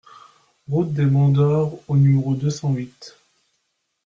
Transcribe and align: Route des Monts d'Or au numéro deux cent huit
Route 0.67 0.93
des 0.93 1.05
Monts 1.05 1.29
d'Or 1.29 1.77
au 1.87 1.95
numéro 1.95 2.33
deux 2.33 2.49
cent 2.49 2.73
huit 2.73 3.15